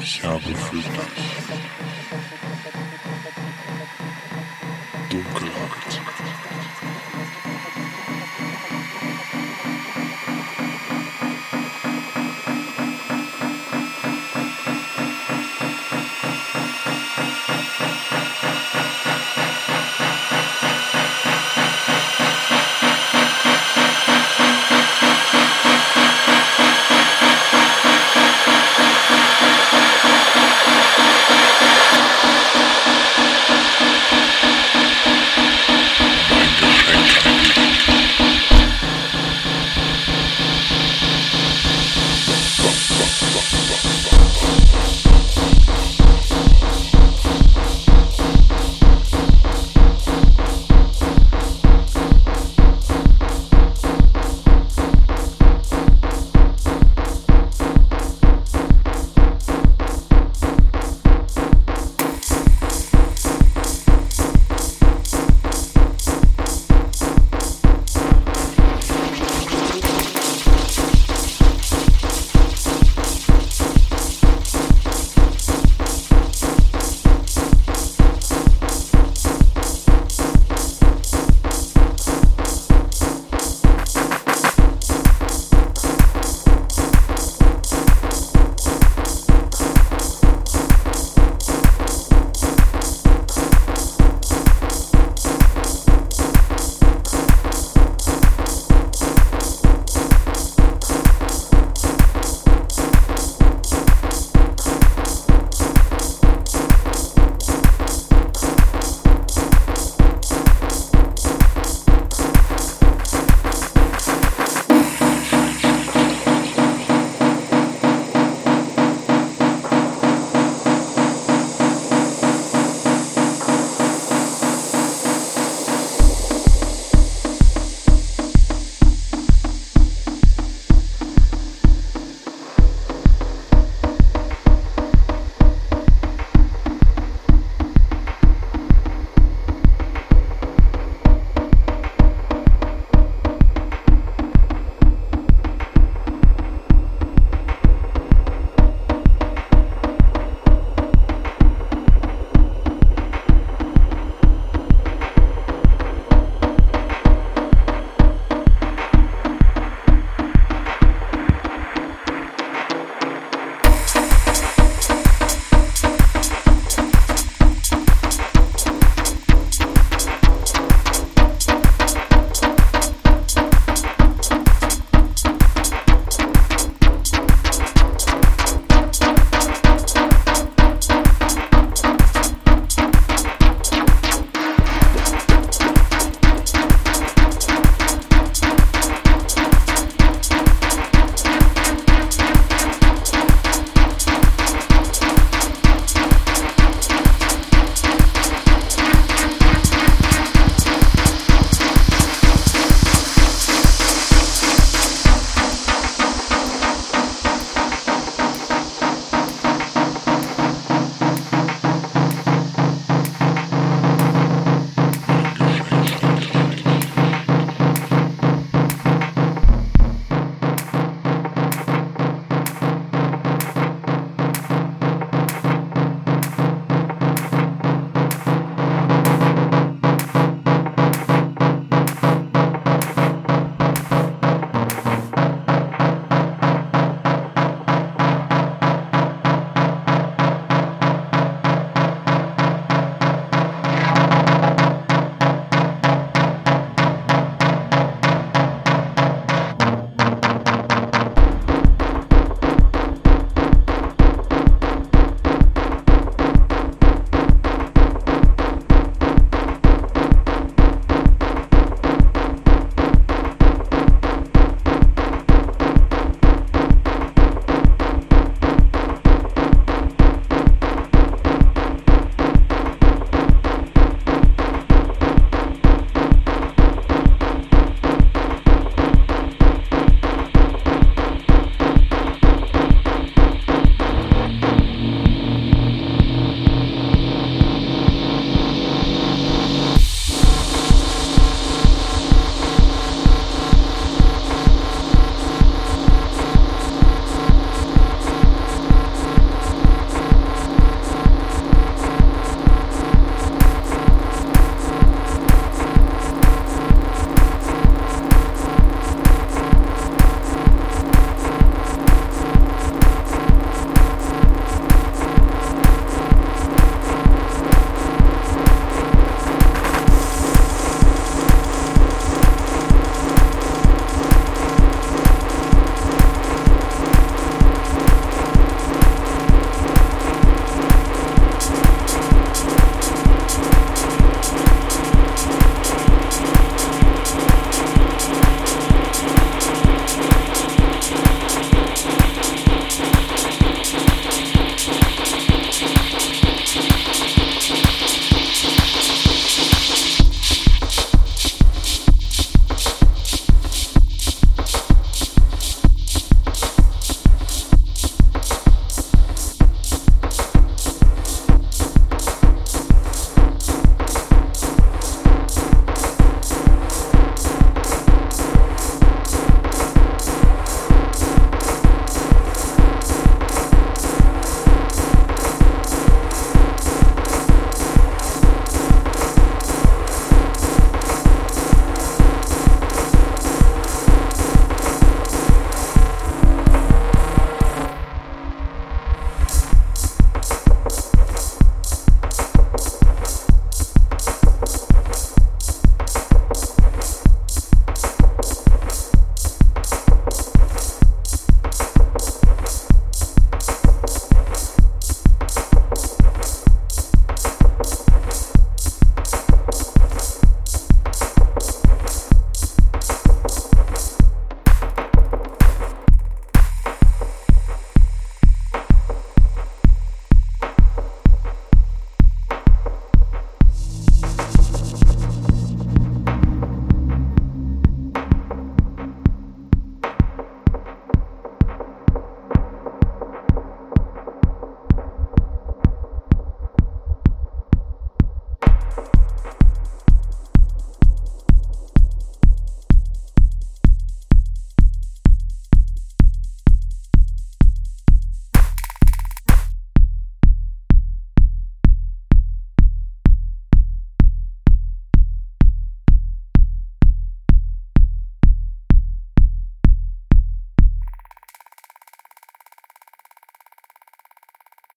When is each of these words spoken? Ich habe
Ich 0.00 0.22
habe 0.22 0.54